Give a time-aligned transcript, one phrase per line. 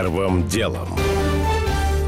[0.00, 0.88] Первым делом.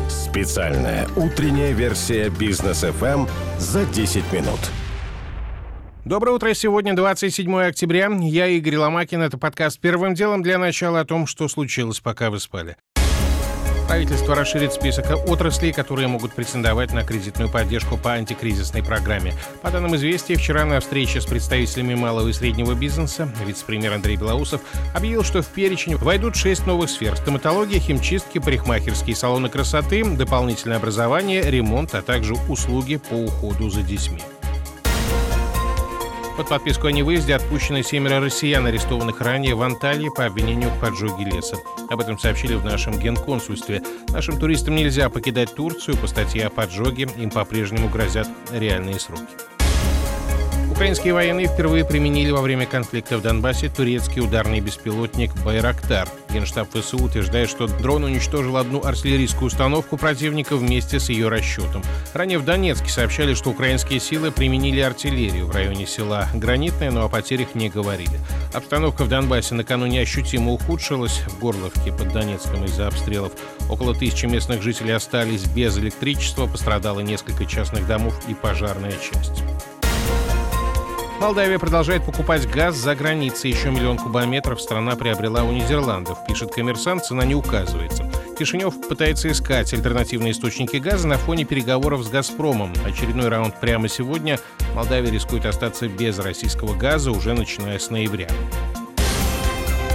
[0.08, 3.28] Специальная утренняя версия бизнес FM
[3.58, 4.60] за 10 минут.
[6.04, 6.54] Доброе утро.
[6.54, 8.08] Сегодня 27 октября.
[8.20, 9.22] Я Игорь Ломакин.
[9.22, 12.76] Это подкаст «Первым делом» для начала о том, что случилось, пока вы спали.
[13.90, 19.34] Правительство расширит список отраслей, которые могут претендовать на кредитную поддержку по антикризисной программе.
[19.62, 24.60] По данным «Известия», вчера на встрече с представителями малого и среднего бизнеса вице-премьер Андрей Белоусов
[24.94, 31.42] объявил, что в перечень войдут шесть новых сфер– стоматология, химчистки, парикмахерские салоны красоты, дополнительное образование,
[31.50, 34.22] ремонт, а также услуги по уходу за детьми.
[36.40, 41.26] Под подписку о невыезде отпущены семеро россиян, арестованных ранее в Анталии по обвинению в поджоге
[41.26, 41.58] леса.
[41.90, 43.82] Об этом сообщили в нашем генконсульстве.
[44.08, 45.98] Нашим туристам нельзя покидать Турцию.
[45.98, 49.59] По статье о поджоге им по-прежнему грозят реальные сроки.
[50.80, 56.08] Украинские военные впервые применили во время конфликта в Донбассе турецкий ударный беспилотник «Байрактар».
[56.32, 61.82] Генштаб ФСУ утверждает, что дрон уничтожил одну артиллерийскую установку противника вместе с ее расчетом.
[62.14, 67.10] Ранее в Донецке сообщали, что украинские силы применили артиллерию в районе села Гранитное, но о
[67.10, 68.18] потерях не говорили.
[68.54, 71.20] Обстановка в Донбассе накануне ощутимо ухудшилась.
[71.26, 73.32] В Горловке под Донецком из-за обстрелов
[73.68, 79.42] около тысячи местных жителей остались без электричества, пострадало несколько частных домов и пожарная часть.
[81.20, 83.50] Молдавия продолжает покупать газ за границей.
[83.50, 86.16] Еще миллион кубометров страна приобрела у Нидерландов.
[86.26, 88.10] Пишет коммерсант, цена не указывается.
[88.38, 92.72] Кишинев пытается искать альтернативные источники газа на фоне переговоров с «Газпромом».
[92.86, 94.38] Очередной раунд прямо сегодня.
[94.74, 98.28] Молдавия рискует остаться без российского газа уже начиная с ноября.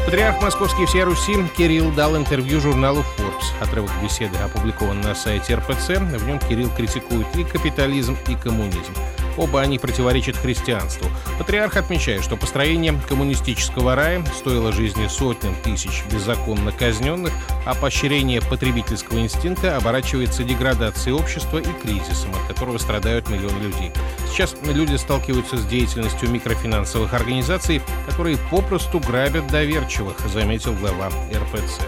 [0.05, 3.63] Патриарх Московский всей Руси Кирилл дал интервью журналу Forbes.
[3.63, 5.97] Отрывок беседы опубликован на сайте РПЦ.
[5.97, 8.93] В нем Кирилл критикует и капитализм, и коммунизм.
[9.37, 11.09] Оба они противоречат христианству.
[11.37, 17.33] Патриарх отмечает, что построение коммунистического рая стоило жизни сотням тысяч беззаконно казненных,
[17.65, 23.91] а поощрение потребительского инстинкта оборачивается деградацией общества и кризисом, от которого страдают миллионы людей.
[24.29, 31.81] Сейчас люди сталкиваются с деятельностью микрофинансовых организаций, которые попросту грабят доверчивых, заметил глава РПЦ.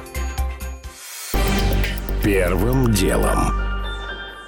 [2.23, 3.66] Первым делом.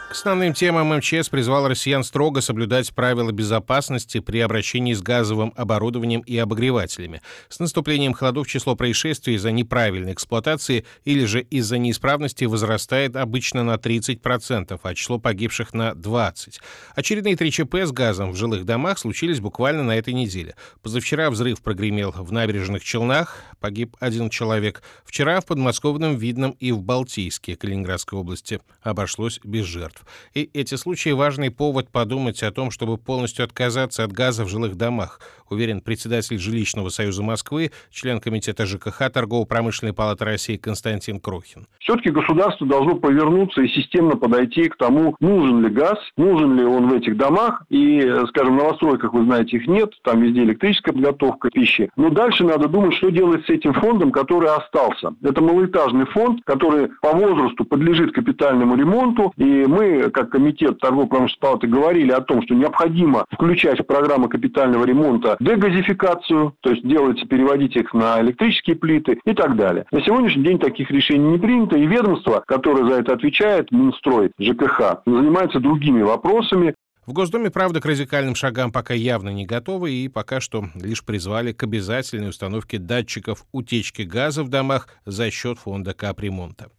[0.09, 6.21] К основным темам МЧС призвал россиян строго соблюдать правила безопасности при обращении с газовым оборудованием
[6.21, 7.21] и обогревателями.
[7.47, 13.75] С наступлением холодов число происшествий из-за неправильной эксплуатации или же из-за неисправности возрастает обычно на
[13.75, 16.55] 30%, а число погибших на 20%.
[16.95, 20.55] Очередные три ЧП с газом в жилых домах случились буквально на этой неделе.
[20.81, 24.81] Позавчера взрыв прогремел в набережных Челнах, погиб один человек.
[25.05, 30.05] Вчера в подмосковном Видном и в Балтийске Калининградской области обошлось без жертв жертв.
[30.33, 34.75] И эти случаи– важный повод подумать о том, чтобы полностью отказаться от газа в жилых
[34.75, 41.67] домах, уверен председатель Жилищного союза Москвы, член комитета ЖКХ Торгово-промышленной палаты России Константин Крохин.
[41.79, 46.89] Все-таки государство должно повернуться и системно подойти к тому, нужен ли газ, нужен ли он
[46.89, 47.63] в этих домах.
[47.69, 51.89] И, скажем, новостройках, вы знаете, их нет, там везде электрическая подготовка пищи.
[51.95, 55.13] Но дальше надо думать, что делать с этим фондом, который остался.
[55.23, 61.67] Это малоэтажный фонд, который по возрасту подлежит капитальному ремонту, и мы как комитет торгово-промышленной палаты,
[61.67, 67.75] говорили о том, что необходимо включать в программу капитального ремонта дегазификацию, то есть делать, переводить
[67.75, 69.85] их на электрические плиты и так далее.
[69.91, 75.01] На сегодняшний день таких решений не принято, и ведомство, которое за это отвечает, Минстрой, ЖКХ,
[75.05, 76.75] занимается другими вопросами,
[77.09, 81.53] в Госдуме, правда, к радикальным шагам пока явно не готовы и пока что лишь призвали
[81.53, 86.69] к обязательной установке датчиков утечки газа в домах за счет фонда капремонта.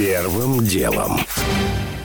[0.00, 1.20] Первым делом.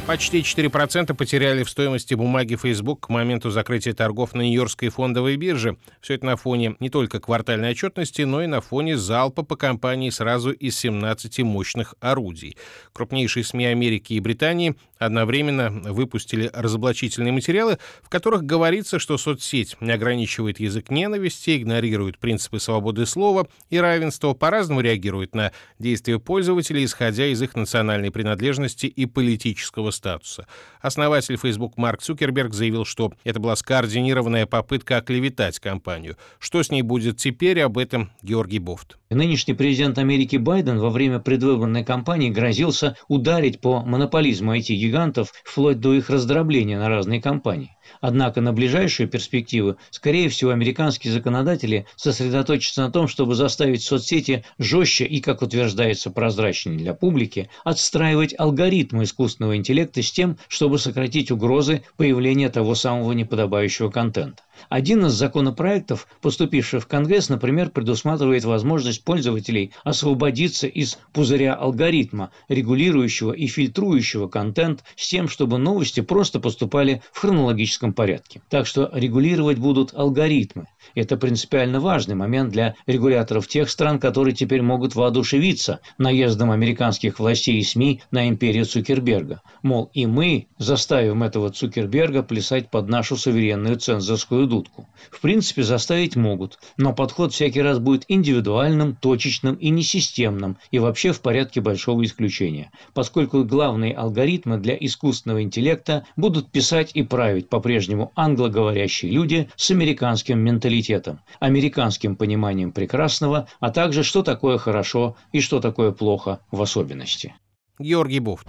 [0.07, 5.77] Почти 4% потеряли в стоимости бумаги Facebook к моменту закрытия торгов на Нью-Йоркской фондовой бирже.
[5.99, 10.11] Все это на фоне не только квартальной отчетности, но и на фоне залпа по компании
[10.11, 12.55] сразу из 17 мощных орудий.
[12.93, 19.91] Крупнейшие СМИ Америки и Британии одновременно выпустили разоблачительные материалы, в которых говорится, что соцсеть не
[19.91, 27.25] ограничивает язык ненависти, игнорирует принципы свободы слова и равенства, по-разному реагирует на действия пользователей, исходя
[27.25, 30.47] из их национальной принадлежности и политического статуса.
[30.81, 36.17] Основатель Facebook Марк Цукерберг заявил, что это была скоординированная попытка оклеветать компанию.
[36.39, 38.97] Что с ней будет теперь, об этом Георгий Бофт.
[39.15, 45.93] Нынешний президент Америки Байден во время предвыборной кампании грозился ударить по монополизму IT-гигантов вплоть до
[45.93, 47.77] их раздробления на разные компании.
[48.01, 55.05] Однако на ближайшие перспективы, скорее всего, американские законодатели сосредоточатся на том, чтобы заставить соцсети жестче
[55.05, 61.83] и, как утверждается, прозрачнее для публики, отстраивать алгоритмы искусственного интеллекта с тем, чтобы сократить угрозы
[61.95, 64.43] появления того самого неподобающего контента.
[64.69, 73.31] Один из законопроектов, поступивших в Конгресс, например, предусматривает возможность пользователей освободиться из пузыря алгоритма, регулирующего
[73.31, 78.41] и фильтрующего контент с тем, чтобы новости просто поступали в хронологическом порядке.
[78.49, 80.67] Так что регулировать будут алгоритмы.
[80.93, 87.59] Это принципиально важный момент для регуляторов тех стран, которые теперь могут воодушевиться наездом американских властей
[87.59, 89.41] и СМИ на империю Цукерберга.
[89.63, 94.87] Мол, и мы заставим этого Цукерберга плясать под нашу суверенную цензорскую дудку.
[95.11, 101.11] В принципе, заставить могут, но подход всякий раз будет индивидуальным, точечным и несистемным, и вообще
[101.11, 108.11] в порядке большого исключения, поскольку главные алгоритмы для искусственного интеллекта будут писать и править по-прежнему
[108.15, 115.59] англоговорящие люди с американским менталитетом, американским пониманием прекрасного, а также что такое хорошо и что
[115.59, 117.35] такое плохо в особенности.
[117.79, 118.47] Георгий Буфт.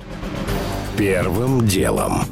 [0.96, 2.22] Первым делом.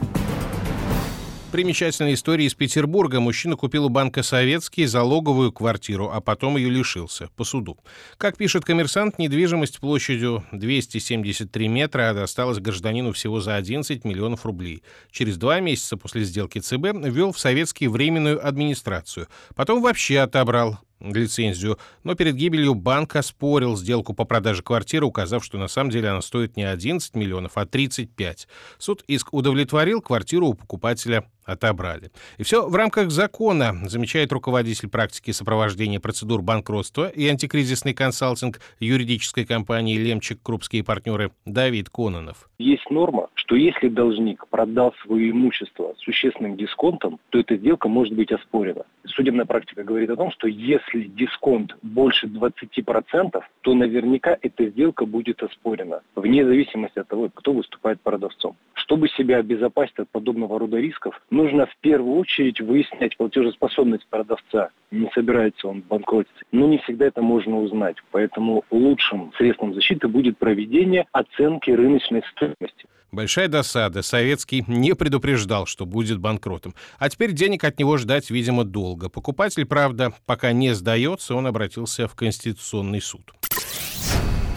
[1.54, 3.20] Примечательная история из Петербурга.
[3.20, 7.78] Мужчина купил у банка «Советский» залоговую квартиру, а потом ее лишился по суду.
[8.16, 14.82] Как пишет коммерсант, недвижимость площадью 273 метра досталась гражданину всего за 11 миллионов рублей.
[15.12, 19.28] Через два месяца после сделки ЦБ ввел в «Советский» временную администрацию.
[19.54, 20.80] Потом вообще отобрал
[21.12, 26.08] лицензию, но перед гибелью банк оспорил сделку по продаже квартиры, указав, что на самом деле
[26.08, 28.48] она стоит не 11 миллионов, а 35.
[28.78, 32.10] Суд иск удовлетворил, квартиру у покупателя отобрали.
[32.38, 39.44] И все в рамках закона, замечает руководитель практики сопровождения процедур банкротства и антикризисный консалтинг юридической
[39.44, 42.48] компании «Лемчик, Крупские партнеры» Давид Кононов.
[42.58, 48.32] Есть норма, что если должник продал свое имущество существенным дисконтом, то эта сделка может быть
[48.32, 48.84] оспорена.
[49.06, 55.42] Судебная практика говорит о том, что если дисконт больше 20%, то наверняка эта сделка будет
[55.42, 58.56] оспорена, вне зависимости от того, кто выступает продавцом.
[58.74, 64.70] Чтобы себя обезопасить от подобного рода рисков, нужно в первую очередь выяснять платежеспособность продавца.
[64.90, 66.44] Не собирается он банкротиться.
[66.52, 67.96] Но не всегда это можно узнать.
[68.10, 72.86] Поэтому лучшим средством защиты будет проведение оценки рыночной стоимости.
[73.14, 74.02] Большая досада.
[74.02, 76.74] Советский не предупреждал, что будет банкротом.
[76.98, 79.08] А теперь денег от него ждать, видимо, долго.
[79.08, 83.32] Покупатель, правда, пока не сдается, он обратился в Конституционный суд.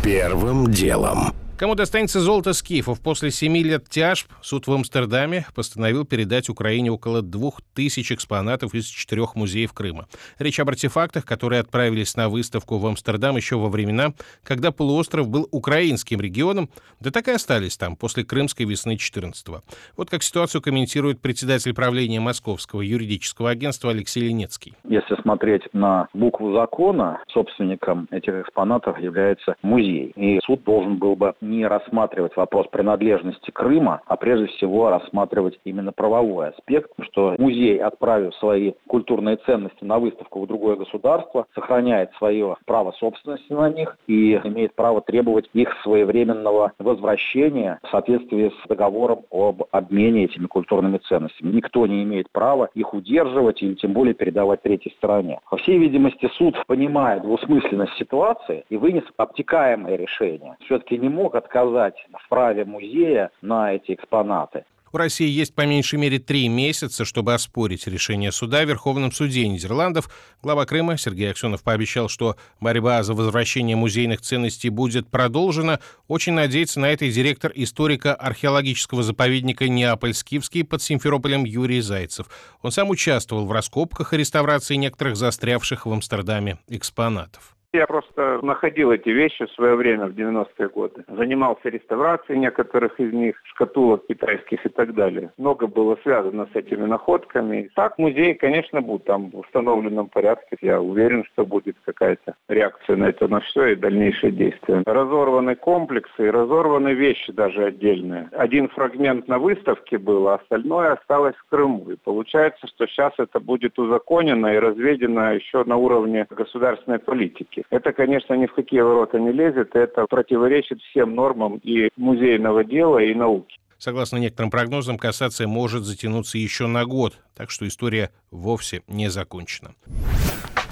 [0.03, 1.33] Первым делом.
[1.57, 3.01] Кому достанется золото скифов?
[3.01, 8.85] После семи лет тяжб суд в Амстердаме постановил передать Украине около двух тысяч экспонатов из
[8.85, 10.05] четырех музеев Крыма.
[10.37, 14.13] Речь об артефактах, которые отправились на выставку в Амстердам еще во времена,
[14.43, 16.69] когда полуостров был украинским регионом,
[16.99, 19.63] да так и остались там после Крымской весны 14-го.
[19.97, 24.75] Вот как ситуацию комментирует председатель правления Московского юридического агентства Алексей Ленецкий.
[24.87, 30.11] Если смотреть на букву закона, собственником этих экспонатов является музей.
[30.15, 35.91] И суд должен был бы не рассматривать вопрос принадлежности Крыма, а прежде всего рассматривать именно
[35.91, 42.55] правовой аспект, что музей, отправив свои культурные ценности на выставку в другое государство, сохраняет свое
[42.65, 49.21] право собственности на них и имеет право требовать их своевременного возвращения в соответствии с договором
[49.31, 51.51] об обмене этими культурными ценностями.
[51.51, 55.39] Никто не имеет права их удерживать или тем более передавать третьей стороне.
[55.49, 60.57] По всей видимости, суд, понимая двусмысленность ситуации и вынес обтекаемое решение.
[60.65, 64.65] Все-таки не мог отказать в праве музея на эти экспонаты.
[64.93, 69.47] У России есть по меньшей мере три месяца, чтобы оспорить решение суда в Верховном суде
[69.47, 70.09] Нидерландов.
[70.41, 75.81] Глава Крыма Сергей Аксенов пообещал, что борьба за возвращение музейных ценностей будет продолжена.
[76.07, 82.27] Очень надеется на это и директор историка-археологического заповедника Неаполь-Скифский под Симферополем Юрий Зайцев.
[82.61, 87.56] Он сам участвовал в раскопках и реставрации некоторых застрявших в Амстердаме экспонатов.
[87.73, 91.03] Я просто находил эти вещи в свое время, в 90-е годы.
[91.07, 95.31] Занимался реставрацией некоторых из них, шкатулок китайских и так далее.
[95.37, 97.69] Много было связано с этими находками.
[97.75, 100.55] Так, музей, конечно, будет там в установленном порядке.
[100.61, 104.83] Я уверен, что будет какая-то реакция на это, на все и дальнейшие действия.
[104.85, 108.29] Разорваны комплексы и разорваны вещи даже отдельные.
[108.31, 111.91] Один фрагмент на выставке был, а остальное осталось в Крыму.
[111.91, 117.56] И получается, что сейчас это будет узаконено и разведено еще на уровне государственной политики.
[117.69, 122.99] Это, конечно, ни в какие ворота не лезет, это противоречит всем нормам и музейного дела,
[122.99, 123.57] и науки.
[123.77, 129.75] Согласно некоторым прогнозам, кассация может затянуться еще на год, так что история вовсе не закончена.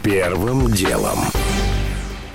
[0.04, 1.20] Первым делом.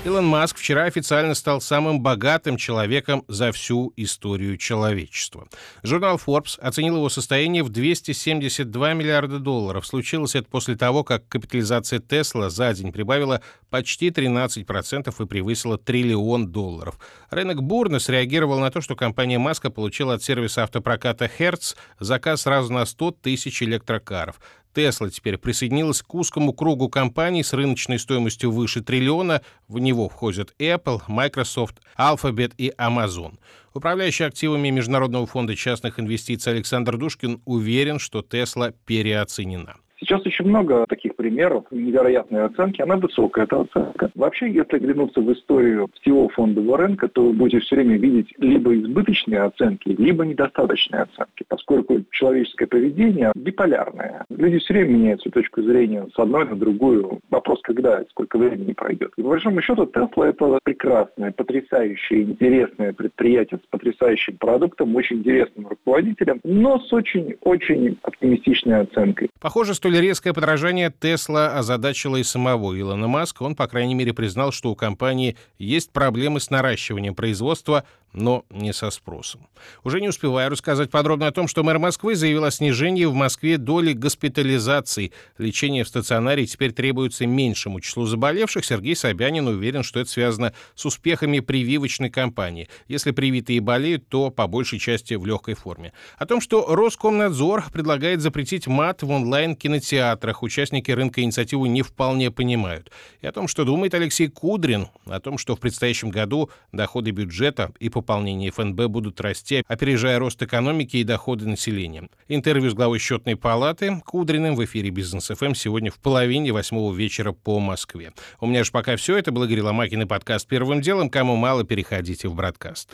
[0.03, 5.47] Илон Маск вчера официально стал самым богатым человеком за всю историю человечества.
[5.83, 9.87] Журнал Forbes оценил его состояние в 272 миллиарда долларов.
[9.87, 16.49] Случилось это после того, как капитализация Тесла за день прибавила почти 13% и превысила триллион
[16.49, 16.99] долларов.
[17.29, 22.73] Рынок бурно среагировал на то, что компания Маска получила от сервиса автопроката Hertz заказ сразу
[22.73, 24.41] на 100 тысяч электрокаров.
[24.75, 29.43] Tesla теперь присоединилась к узкому кругу компаний с рыночной стоимостью выше триллиона.
[29.69, 33.39] В него входят Apple, Microsoft, Alphabet и Amazon.
[33.75, 39.77] Управляющий активами Международного фонда частных инвестиций Александр Душкин уверен, что Tesla переоценена.
[40.01, 42.81] Сейчас очень много таких примеров невероятной оценки.
[42.81, 44.11] Она высокая, эта оценка.
[44.15, 48.75] Вообще, если глянуться в историю всего фондового рынка, то вы будете все время видеть либо
[48.75, 54.25] избыточные оценки, либо недостаточные оценки, поскольку человеческое поведение биполярное.
[54.31, 57.21] Люди все время меняют свою точку зрения с одной на другую.
[57.29, 59.13] Вопрос, когда, сколько времени пройдет.
[59.17, 65.67] И, по большому счету, Tesla это прекрасное, потрясающее, интересное предприятие с потрясающим продуктом, очень интересным
[65.69, 69.29] руководителем, но с очень-очень оптимистичной оценкой.
[69.41, 73.43] Похоже, столь резкое подражание Тесла озадачило и самого Илона Маска.
[73.43, 78.73] Он, по крайней мере, признал, что у компании есть проблемы с наращиванием производства, но не
[78.73, 79.47] со спросом.
[79.85, 83.59] Уже не успеваю рассказать подробно о том, что мэр Москвы заявил о снижении в Москве
[83.59, 85.13] доли госпитализаций.
[85.39, 88.65] Лечение в стационаре теперь требуется меньшему числу заболевших.
[88.65, 92.69] Сергей Собянин уверен, что это связано с успехами прививочной кампании.
[92.89, 95.93] Если привитые болеют, то по большей части в легкой форме.
[96.19, 102.91] О том, что Роскомнадзор предлагает запретить мат в онлайн-кинотеатрах, участники рынка инициативу не вполне понимают.
[103.21, 107.73] И о том, что думает Алексей Кудрин, о том, что в предстоящем году доходы бюджета
[107.79, 112.09] и пополнение ФНБ будут расти, опережая рост экономики и доходы населения.
[112.29, 117.33] Интервью с главой счетной палаты Кудриным в эфире Бизнес ФМ сегодня в половине восьмого вечера
[117.33, 118.13] по Москве.
[118.41, 119.17] У меня же пока все.
[119.17, 121.11] Это был Игорь Ломакин и подкаст «Первым делом».
[121.11, 122.91] Кому мало, переходите в бродкаст.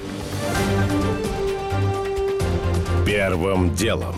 [3.07, 4.17] Первым делом.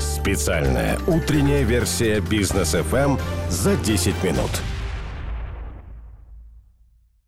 [0.00, 3.16] Специальная утренняя версия «Бизнес ФМ»
[3.48, 4.50] за 10 минут.